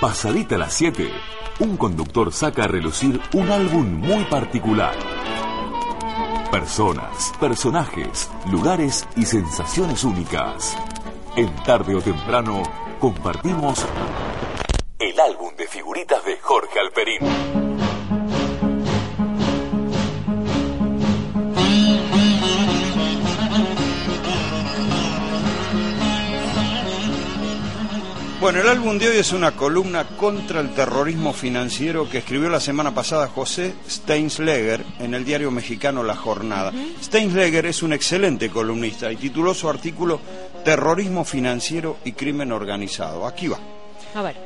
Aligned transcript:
Pasadita 0.00 0.56
las 0.56 0.74
7, 0.74 1.10
un 1.58 1.76
conductor 1.76 2.32
saca 2.32 2.62
a 2.62 2.68
relucir 2.68 3.20
un 3.32 3.50
álbum 3.50 3.84
muy 3.84 4.22
particular. 4.26 4.94
Personas, 6.52 7.32
personajes, 7.40 8.30
lugares 8.48 9.08
y 9.16 9.24
sensaciones 9.24 10.04
únicas. 10.04 10.76
En 11.34 11.52
tarde 11.64 11.96
o 11.96 12.00
temprano 12.00 12.62
compartimos 13.00 13.84
el 15.00 15.18
álbum 15.18 15.56
de 15.56 15.66
figuritas 15.66 16.24
de 16.24 16.38
Jorge 16.38 16.78
Alperín. 16.78 17.67
Bueno, 28.48 28.62
el 28.62 28.68
álbum 28.70 28.96
de 28.96 29.10
hoy 29.10 29.18
es 29.18 29.34
una 29.34 29.50
columna 29.50 30.06
contra 30.16 30.60
el 30.60 30.70
terrorismo 30.70 31.34
financiero 31.34 32.08
que 32.08 32.16
escribió 32.16 32.48
la 32.48 32.60
semana 32.60 32.94
pasada 32.94 33.28
José 33.28 33.74
Steinsleger 33.86 34.82
en 35.00 35.12
el 35.12 35.22
diario 35.22 35.50
mexicano 35.50 36.02
La 36.02 36.16
Jornada. 36.16 36.72
Steinsleger 37.02 37.66
es 37.66 37.82
un 37.82 37.92
excelente 37.92 38.48
columnista 38.48 39.12
y 39.12 39.16
tituló 39.16 39.52
su 39.52 39.68
artículo 39.68 40.18
Terrorismo 40.64 41.26
financiero 41.26 41.98
y 42.06 42.12
crimen 42.12 42.50
organizado. 42.50 43.26
Aquí 43.26 43.48
va. 43.48 43.58
A 44.14 44.22
ver. 44.22 44.36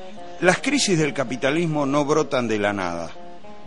Las 0.41 0.59
crisis 0.59 0.99
del 0.99 1.15
capitalismo 1.15 1.87
no 1.87 2.05
brotan 2.05 2.49
de 2.49 2.59
la 2.59 2.73
nada. 2.73 3.09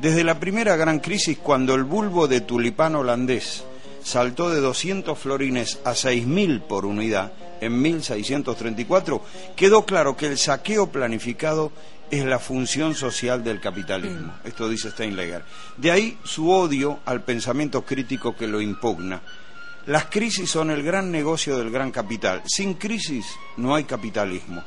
Desde 0.01 0.25
la 0.25 0.37
primera 0.37 0.75
gran 0.75 0.99
crisis, 0.99 1.37
cuando 1.37 1.75
el 1.75 1.85
bulbo 1.85 2.27
de 2.27 2.41
tulipán 2.41 2.95
holandés 2.95 3.63
saltó 4.03 4.49
de 4.49 4.59
200 4.59 5.17
florines 5.17 5.79
a 5.85 5.91
6.000 5.91 6.59
por 6.59 6.85
unidad 6.85 7.31
en 7.61 7.81
1634, 7.81 9.21
quedó 9.55 9.85
claro 9.85 10.15
que 10.15 10.27
el 10.27 10.37
saqueo 10.37 10.87
planificado 10.87 11.71
es 12.11 12.25
la 12.25 12.39
función 12.39 12.95
social 12.95 13.43
del 13.43 13.59
capitalismo. 13.59 14.33
Mm. 14.43 14.47
Esto 14.47 14.69
dice 14.69 14.91
Steinleger. 14.91 15.43
De 15.77 15.91
ahí 15.91 16.17
su 16.23 16.49
odio 16.51 16.99
al 17.05 17.23
pensamiento 17.23 17.83
crítico 17.83 18.35
que 18.35 18.47
lo 18.47 18.61
impugna. 18.61 19.21
Las 19.87 20.05
crisis 20.05 20.49
son 20.49 20.71
el 20.71 20.83
gran 20.83 21.11
negocio 21.11 21.57
del 21.57 21.69
gran 21.69 21.91
capital. 21.91 22.41
Sin 22.45 22.75
crisis 22.75 23.25
no 23.57 23.75
hay 23.75 23.83
capitalismo. 23.83 24.63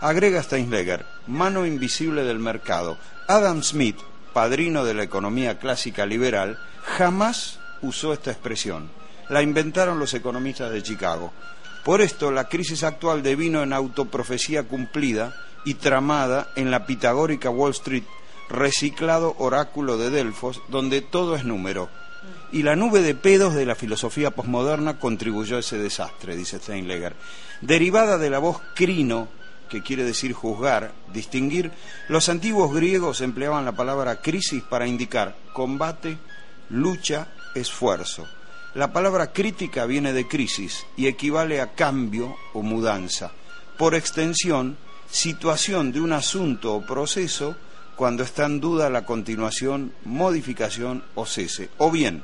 Agrega 0.00 0.42
Steinleger, 0.42 1.06
mano 1.26 1.66
invisible 1.66 2.24
del 2.24 2.38
mercado. 2.38 2.98
Adam 3.28 3.62
Smith, 3.62 3.98
padrino 4.32 4.84
de 4.84 4.94
la 4.94 5.04
economía 5.04 5.58
clásica 5.58 6.06
liberal, 6.06 6.58
jamás 6.82 7.58
usó 7.82 8.12
esta 8.12 8.30
expresión. 8.30 8.90
La 9.28 9.42
inventaron 9.42 9.98
los 9.98 10.14
economistas 10.14 10.72
de 10.72 10.82
Chicago. 10.82 11.32
Por 11.84 12.00
esto, 12.00 12.30
la 12.30 12.48
crisis 12.48 12.84
actual 12.84 13.22
devino 13.22 13.62
en 13.62 13.72
autoprofecía 13.72 14.62
cumplida 14.62 15.34
y 15.64 15.74
tramada 15.74 16.52
en 16.54 16.70
la 16.70 16.86
pitagórica 16.86 17.50
Wall 17.50 17.72
Street, 17.72 18.04
reciclado 18.48 19.34
oráculo 19.38 19.98
de 19.98 20.10
Delfos, 20.10 20.60
donde 20.68 21.00
todo 21.00 21.34
es 21.34 21.44
número. 21.44 21.88
Y 22.52 22.62
la 22.62 22.76
nube 22.76 23.02
de 23.02 23.16
pedos 23.16 23.54
de 23.54 23.66
la 23.66 23.74
filosofía 23.74 24.30
posmoderna 24.30 25.00
contribuyó 25.00 25.56
a 25.56 25.60
ese 25.60 25.78
desastre, 25.78 26.36
dice 26.36 26.58
Steinleger. 26.58 27.16
Derivada 27.62 28.16
de 28.16 28.30
la 28.30 28.38
voz 28.38 28.60
crino, 28.74 29.28
que 29.68 29.82
quiere 29.82 30.04
decir 30.04 30.34
juzgar, 30.34 30.92
distinguir, 31.12 31.72
los 32.08 32.28
antiguos 32.28 32.72
griegos 32.74 33.22
empleaban 33.22 33.64
la 33.64 33.72
palabra 33.72 34.20
crisis 34.20 34.62
para 34.62 34.86
indicar 34.86 35.34
combate, 35.52 36.18
lucha 36.68 37.28
esfuerzo. 37.54 38.28
La 38.74 38.90
palabra 38.90 39.34
crítica 39.34 39.84
viene 39.84 40.14
de 40.14 40.26
crisis 40.26 40.86
y 40.96 41.06
equivale 41.06 41.60
a 41.60 41.74
cambio 41.74 42.34
o 42.54 42.62
mudanza. 42.62 43.30
Por 43.76 43.94
extensión, 43.94 44.78
situación 45.10 45.92
de 45.92 46.00
un 46.00 46.12
asunto 46.12 46.74
o 46.74 46.86
proceso 46.86 47.54
cuando 47.96 48.22
está 48.22 48.46
en 48.46 48.60
duda 48.60 48.88
la 48.88 49.04
continuación, 49.04 49.92
modificación 50.06 51.04
o 51.14 51.26
cese. 51.26 51.68
O 51.76 51.90
bien, 51.90 52.22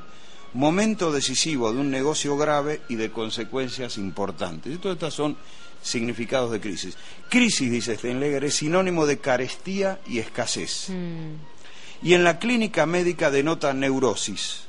momento 0.55 1.13
decisivo 1.13 1.71
de 1.71 1.81
un 1.81 1.91
negocio 1.91 2.35
grave 2.39 2.81
y 2.89 2.97
de 2.97 3.11
consecuencias 3.11 3.99
importantes. 3.99 4.73
Y 4.73 4.79
todos 4.79 4.95
estos 4.95 5.13
son 5.13 5.37
significados 5.83 6.51
de 6.51 6.61
crisis. 6.61 6.97
Crisis, 7.29 7.71
dice 7.71 7.95
Steinleger, 7.95 8.45
es 8.45 8.55
sinónimo 8.55 9.05
de 9.05 9.19
carestía 9.19 10.01
y 10.07 10.19
escasez. 10.19 10.87
Mm. 10.89 12.07
Y 12.07 12.15
en 12.15 12.25
la 12.25 12.39
clínica 12.39 12.87
médica 12.87 13.31
denota 13.31 13.75
neurosis 13.75 14.68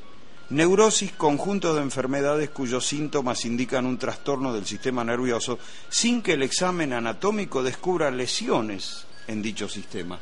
Neurosis, 0.51 1.11
conjunto 1.11 1.75
de 1.75 1.81
enfermedades 1.81 2.49
cuyos 2.49 2.87
síntomas 2.87 3.45
indican 3.45 3.85
un 3.85 3.99
trastorno 3.99 4.51
del 4.51 4.65
sistema 4.65 5.03
nervioso 5.03 5.59
sin 5.89 6.23
que 6.23 6.33
el 6.33 6.41
examen 6.41 6.91
anatómico 6.91 7.61
descubra 7.61 8.09
lesiones 8.09 9.05
en 9.27 9.43
dicho 9.43 9.69
sistema. 9.69 10.19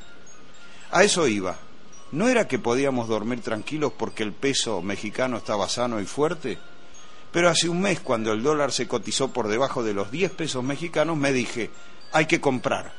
A 0.92 1.04
eso 1.06 1.28
iba. 1.30 1.58
¿No 2.12 2.28
era 2.28 2.48
que 2.48 2.60
podíamos 2.60 3.08
dormir 3.08 3.42
tranquilos 3.42 3.94
porque 3.98 4.24
el 4.24 4.34
peso 4.34 4.82
mexicano 4.82 5.38
estaba 5.38 5.70
sano 5.70 6.02
y 6.02 6.06
fuerte? 6.06 6.58
Pero 7.32 7.50
hace 7.50 7.70
un 7.70 7.82
mes, 7.82 8.02
cuando 8.02 8.34
el 8.34 8.44
dólar 8.44 8.74
se 8.74 8.88
cotizó 8.88 9.32
por 9.32 9.48
debajo 9.48 9.84
de 9.84 9.94
los 9.94 10.12
10 10.12 10.32
pesos 10.32 10.64
mexicanos, 10.64 11.18
me 11.18 11.32
dije, 11.32 11.70
hay 12.12 12.26
que 12.26 12.42
comprar. 12.42 12.94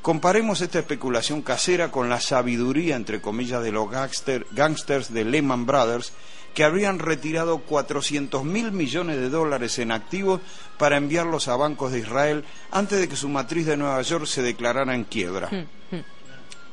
Comparemos 0.00 0.60
esta 0.60 0.78
especulación 0.78 1.42
casera 1.42 1.90
con 1.90 2.08
la 2.08 2.20
sabiduría, 2.20 2.96
entre 2.96 3.20
comillas, 3.20 3.62
de 3.62 3.72
los 3.72 3.90
gangsters 3.90 5.12
de 5.12 5.24
Lehman 5.24 5.66
Brothers 5.66 6.12
que 6.58 6.64
habrían 6.64 6.98
retirado 6.98 7.58
400 7.58 8.42
mil 8.42 8.72
millones 8.72 9.16
de 9.18 9.28
dólares 9.28 9.78
en 9.78 9.92
activos 9.92 10.40
para 10.76 10.96
enviarlos 10.96 11.46
a 11.46 11.54
bancos 11.54 11.92
de 11.92 12.00
Israel 12.00 12.44
antes 12.72 12.98
de 12.98 13.08
que 13.08 13.14
su 13.14 13.28
matriz 13.28 13.64
de 13.64 13.76
Nueva 13.76 14.02
York 14.02 14.26
se 14.26 14.42
declarara 14.42 14.92
en 14.92 15.04
quiebra. 15.04 15.48
Hmm, 15.52 15.94
hmm. 15.94 16.02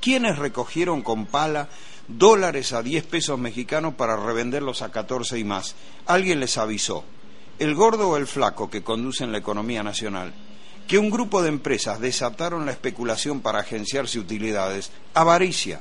¿Quiénes 0.01 0.39
recogieron 0.39 1.03
con 1.03 1.27
pala 1.27 1.69
dólares 2.07 2.73
a 2.73 2.81
10 2.81 3.03
pesos 3.03 3.37
mexicanos 3.37 3.93
para 3.93 4.15
revenderlos 4.15 4.81
a 4.81 4.91
14 4.91 5.37
y 5.37 5.43
más? 5.43 5.75
Alguien 6.07 6.39
les 6.39 6.57
avisó. 6.57 7.03
¿El 7.59 7.75
gordo 7.75 8.09
o 8.09 8.17
el 8.17 8.25
flaco 8.25 8.71
que 8.71 8.81
conducen 8.81 9.31
la 9.31 9.37
economía 9.37 9.83
nacional? 9.83 10.33
Que 10.87 10.97
un 10.97 11.11
grupo 11.11 11.43
de 11.43 11.49
empresas 11.49 11.99
desataron 11.99 12.65
la 12.65 12.71
especulación 12.71 13.41
para 13.41 13.59
agenciarse 13.59 14.17
utilidades, 14.17 14.89
avaricia, 15.13 15.79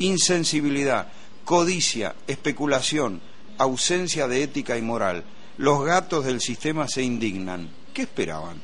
insensibilidad, 0.00 1.06
codicia, 1.44 2.16
especulación, 2.26 3.20
ausencia 3.58 4.28
de 4.28 4.42
ética 4.42 4.76
y 4.76 4.82
moral. 4.82 5.24
Los 5.56 5.84
gatos 5.84 6.24
del 6.24 6.40
sistema 6.40 6.88
se 6.88 7.02
indignan. 7.02 7.68
¿Qué 7.92 8.02
esperaban? 8.02 8.60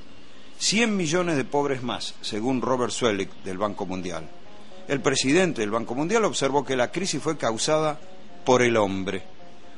100 0.59 0.97
millones 0.97 1.37
de 1.37 1.45
pobres 1.45 1.83
más, 1.83 2.15
según 2.21 2.61
Robert 2.61 2.93
Swellick 2.93 3.31
del 3.45 3.59
Banco 3.59 3.87
Mundial. 3.87 4.29
El 4.89 5.01
presidente 5.01 5.61
del 5.61 5.71
Banco 5.71 5.95
Mundial 5.95 6.25
observó 6.25 6.65
que 6.65 6.77
la 6.77 6.91
crisis 6.91 7.23
fue 7.23 7.39
causada 7.39 7.99
por 8.45 8.61
el 8.61 8.77
hombre. 8.77 9.23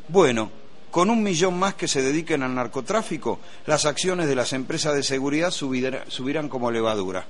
Bueno, 0.08 0.50
con 0.90 1.10
un 1.10 1.22
millón 1.22 1.58
más 1.58 1.74
que 1.74 1.86
se 1.88 2.02
dediquen 2.02 2.42
al 2.42 2.54
narcotráfico, 2.54 3.38
las 3.66 3.86
acciones 3.86 4.26
de 4.26 4.34
las 4.34 4.52
empresas 4.52 4.94
de 4.94 5.02
seguridad 5.02 5.50
subirán 5.50 6.48
como 6.48 6.70
levadura. 6.70 7.26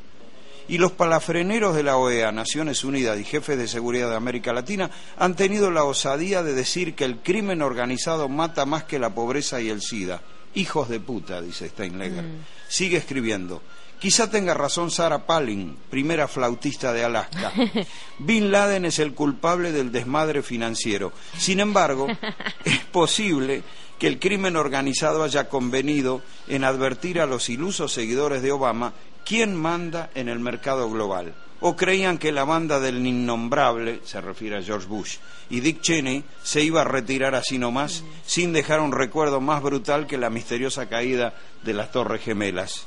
Y 0.69 0.79
los 0.79 0.93
palafreneros 0.93 1.75
de 1.75 1.83
la 1.83 1.97
OEA, 1.97 2.33
Naciones 2.33 2.85
Unidas 2.85 3.19
y 3.19 3.25
jefes 3.25 3.59
de 3.59 3.69
seguridad 3.69 4.11
de 4.11 4.17
América 4.17 4.53
Latina 4.53 4.91
han 5.19 5.37
tenido 5.37 5.71
la 5.71 5.85
osadía 5.85 6.43
de 6.43 6.55
decir 6.55 6.95
que 6.95 7.05
el 7.05 7.19
crimen 7.19 7.63
organizado 7.63 8.29
mata 8.29 8.67
más 8.67 8.85
que 8.85 8.99
la 8.99 9.15
pobreza 9.15 9.61
y 9.61 9.69
el 9.69 9.83
SIDA. 9.83 10.23
Hijos 10.55 10.89
de 10.89 11.01
puta, 11.01 11.41
dice 11.41 11.69
Steinleger. 11.69 12.25
Mm. 12.25 12.45
Sigue 12.69 12.99
escribiendo. 12.99 13.63
Quizá 14.03 14.29
tenga 14.29 14.53
razón 14.53 14.91
Sarah 14.91 15.27
Palin, 15.27 15.77
primera 15.89 16.27
flautista 16.27 16.93
de 16.93 17.05
Alaska. 17.05 17.53
Bin 18.19 18.51
Laden 18.51 18.85
es 18.85 18.99
el 18.99 19.15
culpable 19.15 19.71
del 19.71 19.93
desmadre 19.93 20.43
financiero. 20.43 21.13
Sin 21.39 21.61
embargo, 21.61 22.09
es 22.65 22.79
posible 22.81 23.63
que 24.01 24.09
el 24.09 24.19
crimen 24.19 24.57
organizado 24.57 25.23
haya 25.23 25.49
convenido 25.49 26.23
en 26.49 26.65
advertir 26.65 27.21
a 27.21 27.27
los 27.27 27.49
ilusos 27.49 27.93
seguidores 27.93 28.43
de 28.43 28.51
Obama 28.51 28.93
quién 29.25 29.55
manda 29.57 30.11
en 30.15 30.29
el 30.29 30.41
mercado 30.41 30.91
global. 30.91 31.35
O 31.61 31.77
creían 31.77 32.19
que 32.19 32.33
la 32.33 32.45
banda 32.45 32.81
del 32.81 33.07
innombrable, 33.07 34.01
se 34.05 34.21
refiere 34.21 34.59
a 34.59 34.63
George 34.63 34.89
Bush, 34.89 35.19
y 35.49 35.61
Dick 35.61 35.81
Cheney 35.81 36.25
se 36.43 36.61
iba 36.63 36.81
a 36.81 36.85
retirar 36.85 37.37
así 37.37 37.57
nomás, 37.57 38.03
sin 38.27 38.53
dejar 38.53 38.81
un 38.81 38.91
recuerdo 38.91 39.41
más 39.41 39.63
brutal 39.63 40.09
que 40.09 40.19
la 40.19 40.29
misteriosa 40.29 40.89
caída 40.89 41.35
de 41.63 41.73
las 41.73 41.93
Torres 41.93 42.23
Gemelas. 42.23 42.87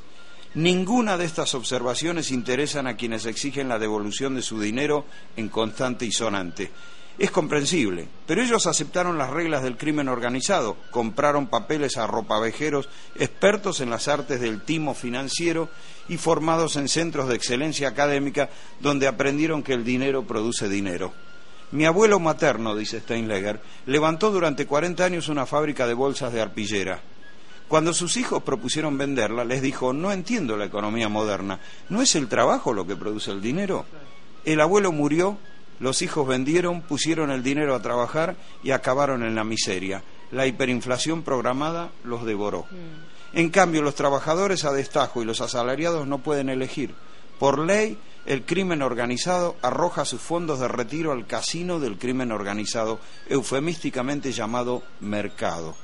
Ninguna 0.55 1.17
de 1.17 1.25
estas 1.25 1.53
observaciones 1.53 2.31
interesan 2.31 2.87
a 2.87 2.95
quienes 2.95 3.25
exigen 3.25 3.67
la 3.67 3.79
devolución 3.79 4.35
de 4.35 4.41
su 4.41 4.59
dinero 4.59 5.05
en 5.35 5.49
constante 5.49 6.05
y 6.05 6.11
sonante. 6.11 6.71
Es 7.17 7.31
comprensible, 7.31 8.07
pero 8.27 8.41
ellos 8.41 8.67
aceptaron 8.67 9.17
las 9.17 9.29
reglas 9.29 9.63
del 9.63 9.77
crimen 9.77 10.09
organizado, 10.09 10.75
compraron 10.91 11.47
papeles 11.47 11.95
a 11.97 12.07
ropavejeros 12.07 12.89
expertos 13.15 13.79
en 13.79 13.89
las 13.89 14.09
artes 14.09 14.41
del 14.41 14.61
timo 14.63 14.93
financiero 14.93 15.69
y 16.09 16.17
formados 16.17 16.75
en 16.75 16.89
centros 16.89 17.29
de 17.29 17.35
excelencia 17.35 17.87
académica 17.87 18.49
donde 18.81 19.07
aprendieron 19.07 19.63
que 19.63 19.73
el 19.73 19.85
dinero 19.85 20.23
produce 20.23 20.67
dinero. 20.67 21.13
Mi 21.71 21.85
abuelo 21.85 22.19
materno, 22.19 22.75
dice 22.75 22.99
Steinleger, 22.99 23.61
levantó 23.85 24.29
durante 24.31 24.67
40 24.67 25.03
años 25.03 25.29
una 25.29 25.45
fábrica 25.45 25.87
de 25.87 25.93
bolsas 25.93 26.33
de 26.33 26.41
arpillera. 26.41 26.99
Cuando 27.67 27.93
sus 27.93 28.17
hijos 28.17 28.43
propusieron 28.43 28.97
venderla, 28.97 29.43
les 29.43 29.61
dijo, 29.61 29.91
no 29.91 30.11
entiendo 30.11 30.57
la 30.57 30.65
economía 30.65 31.09
moderna, 31.09 31.59
¿no 31.89 32.01
es 32.01 32.15
el 32.15 32.27
trabajo 32.27 32.73
lo 32.73 32.85
que 32.85 32.95
produce 32.95 33.31
el 33.31 33.41
dinero? 33.41 33.85
El 34.43 34.61
abuelo 34.61 34.91
murió, 34.91 35.39
los 35.79 36.01
hijos 36.01 36.27
vendieron, 36.27 36.81
pusieron 36.81 37.31
el 37.31 37.43
dinero 37.43 37.75
a 37.75 37.81
trabajar 37.81 38.35
y 38.63 38.71
acabaron 38.71 39.23
en 39.23 39.35
la 39.35 39.43
miseria. 39.43 40.03
La 40.31 40.47
hiperinflación 40.47 41.23
programada 41.23 41.91
los 42.03 42.25
devoró. 42.25 42.65
Mm. 42.71 43.37
En 43.37 43.49
cambio, 43.49 43.81
los 43.81 43.95
trabajadores 43.95 44.63
a 44.63 44.71
destajo 44.71 45.21
y 45.21 45.25
los 45.25 45.41
asalariados 45.41 46.07
no 46.07 46.19
pueden 46.19 46.49
elegir. 46.49 46.95
Por 47.37 47.59
ley, 47.59 47.97
el 48.25 48.43
crimen 48.45 48.81
organizado 48.81 49.55
arroja 49.61 50.05
sus 50.05 50.21
fondos 50.21 50.59
de 50.59 50.67
retiro 50.67 51.11
al 51.11 51.27
casino 51.27 51.79
del 51.79 51.97
crimen 51.97 52.31
organizado, 52.31 52.99
eufemísticamente 53.27 54.31
llamado 54.31 54.83
mercado. 55.01 55.75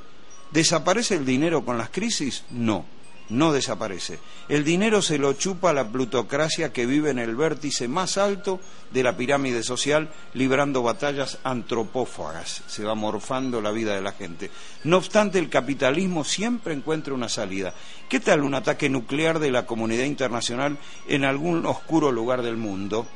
¿Desaparece 0.52 1.16
el 1.16 1.26
dinero 1.26 1.64
con 1.64 1.78
las 1.78 1.90
crisis? 1.90 2.46
No, 2.50 2.86
no 3.32 3.54
desaparece. 3.54 4.20
El 4.50 4.64
dinero 4.64 5.02
se 5.02 5.18
lo 5.18 5.34
chupa 5.34 5.74
la 5.74 5.88
plutocracia 5.88 6.72
que 6.72 6.86
vive 6.86 7.10
en 7.10 7.20
el 7.20 7.36
vértice 7.36 7.88
más 7.88 8.18
alto 8.18 8.60
de 8.92 9.04
la 9.04 9.16
pirámide 9.16 9.64
social, 9.64 10.10
librando 10.34 10.84
batallas 10.84 11.40
antropófagas. 11.44 12.64
Se 12.68 12.84
va 12.84 12.94
morfando 12.94 13.62
la 13.62 13.72
vida 13.72 13.96
de 13.96 14.02
la 14.02 14.12
gente. 14.12 14.52
No 14.84 14.98
obstante, 14.98 15.40
el 15.40 15.50
capitalismo 15.50 16.24
siempre 16.24 16.74
encuentra 16.74 17.14
una 17.14 17.30
salida. 17.30 17.74
¿Qué 18.10 18.20
tal 18.20 18.44
un 18.44 18.54
ataque 18.54 18.90
nuclear 18.90 19.40
de 19.40 19.52
la 19.52 19.66
comunidad 19.66 20.04
internacional 20.04 20.78
en 21.08 21.24
algún 21.24 21.66
oscuro 21.66 22.12
lugar 22.12 22.42
del 22.42 22.58
mundo, 22.58 23.08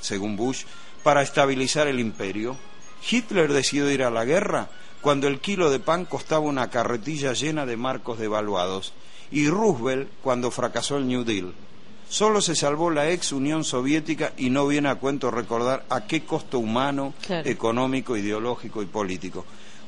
según 0.00 0.36
Bush, 0.36 0.64
para 1.02 1.22
estabilizar 1.22 1.88
el 1.88 2.00
imperio? 2.00 2.56
¿Hitler 3.10 3.52
decidió 3.52 3.90
ir 3.90 4.02
a 4.02 4.10
la 4.10 4.24
guerra? 4.24 4.68
cuando 5.00 5.28
el 5.28 5.40
kilo 5.40 5.70
de 5.70 5.78
pan 5.78 6.04
costaba 6.04 6.40
una 6.40 6.70
carretilla 6.70 7.32
llena 7.32 7.66
de 7.66 7.76
marcos 7.76 8.18
devaluados, 8.18 8.92
y 9.30 9.48
Roosevelt 9.48 10.08
cuando 10.22 10.50
fracasó 10.50 10.96
el 10.96 11.06
New 11.06 11.24
Deal. 11.24 11.52
Solo 12.08 12.40
se 12.40 12.56
salvó 12.56 12.90
la 12.90 13.10
ex 13.10 13.32
Unión 13.32 13.64
Soviética 13.64 14.32
y 14.36 14.50
no 14.50 14.66
viene 14.66 14.88
a 14.88 14.94
cuento 14.94 15.30
recordar 15.30 15.84
a 15.90 16.06
qué 16.06 16.24
costo 16.24 16.58
humano, 16.58 17.12
económico, 17.28 18.16
ideológico 18.16 18.82
y 18.82 18.86
político. 18.86 19.44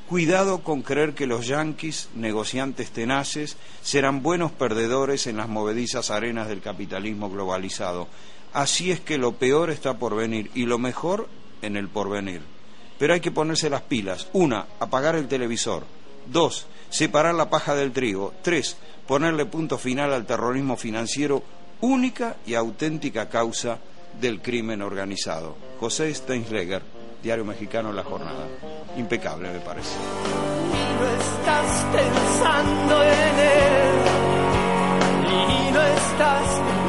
Cuidado 0.08 0.62
con 0.62 0.82
creer 0.82 1.14
que 1.14 1.26
los 1.26 1.46
yanquis, 1.46 2.08
negociantes 2.14 2.90
tenaces, 2.90 3.56
serán 3.82 4.22
buenos 4.22 4.52
perdedores 4.52 5.26
en 5.26 5.38
las 5.38 5.48
movedizas 5.48 6.10
arenas 6.10 6.48
del 6.48 6.60
capitalismo 6.60 7.31
globalizado. 7.31 8.08
Así 8.52 8.90
es 8.90 9.00
que 9.00 9.16
lo 9.16 9.32
peor 9.32 9.70
está 9.70 9.98
por 9.98 10.16
venir 10.16 10.50
y 10.54 10.66
lo 10.66 10.78
mejor 10.78 11.28
en 11.62 11.76
el 11.76 11.88
porvenir 11.88 12.42
pero 13.00 13.14
hay 13.14 13.20
que 13.20 13.31
ponerse 13.31 13.70
las 13.70 13.81
pilas. 13.81 14.28
Una, 14.34 14.66
apagar 14.78 15.16
el 15.16 15.26
televisor. 15.26 15.84
Dos, 16.26 16.66
separar 16.90 17.34
la 17.34 17.48
paja 17.48 17.75
del 17.75 17.92
trigo. 17.92 18.34
Tres, 18.42 18.76
ponerle 19.06 19.46
punto 19.46 19.78
final 19.78 20.12
al 20.12 20.26
terrorismo 20.26 20.76
financiero, 20.76 21.42
única 21.81 22.37
y 22.46 22.54
auténtica 22.54 23.28
causa 23.28 23.78
del 24.20 24.42
crimen 24.42 24.82
organizado. 24.82 25.56
José 25.78 26.12
Steinsleger, 26.14 26.82
Diario 27.22 27.44
Mexicano 27.44 27.92
La 27.92 28.04
Jornada. 28.04 28.46
Impecable, 28.96 29.50
me 29.50 29.60
parece. 29.60 29.96
no 31.00 31.06
estás 31.06 31.87
pensando 31.92 33.02
en 33.02 33.38
él, 33.38 33.90
no 35.72 35.82
estás 35.82 36.79